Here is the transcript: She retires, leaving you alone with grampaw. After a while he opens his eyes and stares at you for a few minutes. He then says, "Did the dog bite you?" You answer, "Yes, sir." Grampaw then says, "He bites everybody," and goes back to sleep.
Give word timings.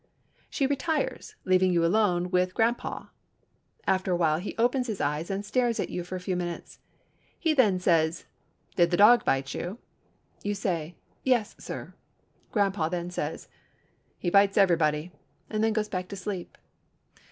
She 0.49 0.65
retires, 0.65 1.35
leaving 1.45 1.71
you 1.73 1.85
alone 1.85 2.31
with 2.31 2.55
grampaw. 2.55 3.09
After 3.85 4.11
a 4.11 4.15
while 4.15 4.39
he 4.39 4.57
opens 4.57 4.87
his 4.87 4.99
eyes 4.99 5.29
and 5.29 5.45
stares 5.45 5.79
at 5.79 5.91
you 5.91 6.03
for 6.03 6.15
a 6.15 6.19
few 6.19 6.35
minutes. 6.35 6.79
He 7.37 7.53
then 7.53 7.79
says, 7.79 8.25
"Did 8.75 8.89
the 8.89 8.97
dog 8.97 9.23
bite 9.23 9.53
you?" 9.53 9.77
You 10.41 10.53
answer, 10.53 10.93
"Yes, 11.23 11.55
sir." 11.59 11.93
Grampaw 12.51 12.89
then 12.89 13.11
says, 13.11 13.47
"He 14.17 14.31
bites 14.31 14.57
everybody," 14.57 15.11
and 15.51 15.75
goes 15.75 15.87
back 15.87 16.07
to 16.07 16.15
sleep. 16.15 16.57